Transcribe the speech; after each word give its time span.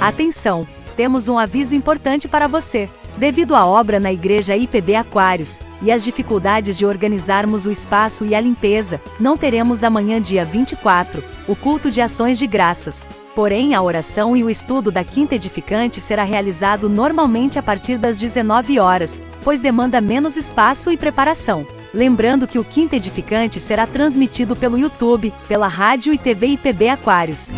Atenção! 0.00 0.68
Temos 0.94 1.26
um 1.28 1.38
aviso 1.38 1.74
importante 1.74 2.28
para 2.28 2.46
você. 2.46 2.88
Devido 3.16 3.54
à 3.54 3.64
obra 3.64 3.98
na 3.98 4.12
igreja 4.12 4.54
IPB 4.54 4.94
Aquários 4.94 5.58
e 5.80 5.90
às 5.90 6.04
dificuldades 6.04 6.76
de 6.76 6.84
organizarmos 6.84 7.64
o 7.64 7.70
espaço 7.70 8.24
e 8.24 8.34
a 8.34 8.40
limpeza, 8.40 9.00
não 9.18 9.38
teremos 9.38 9.82
amanhã, 9.82 10.20
dia 10.20 10.44
24, 10.44 11.24
o 11.48 11.56
culto 11.56 11.90
de 11.90 12.02
ações 12.02 12.38
de 12.38 12.46
graças. 12.46 13.08
Porém, 13.34 13.74
a 13.74 13.82
oração 13.82 14.36
e 14.36 14.44
o 14.44 14.50
estudo 14.50 14.90
da 14.90 15.02
Quinta 15.02 15.34
Edificante 15.34 15.98
será 15.98 16.24
realizado 16.24 16.90
normalmente 16.90 17.58
a 17.58 17.62
partir 17.62 17.96
das 17.96 18.18
19 18.20 18.78
horas, 18.78 19.20
pois 19.42 19.62
demanda 19.62 20.00
menos 20.00 20.36
espaço 20.36 20.90
e 20.90 20.96
preparação. 20.96 21.66
Lembrando 21.92 22.46
que 22.46 22.58
o 22.58 22.64
Quinta 22.64 22.96
Edificante 22.96 23.58
será 23.58 23.86
transmitido 23.86 24.54
pelo 24.54 24.78
YouTube, 24.78 25.32
pela 25.48 25.68
rádio 25.68 26.12
e 26.12 26.18
TV 26.18 26.48
IPB 26.48 26.90
Aquários. 26.90 27.50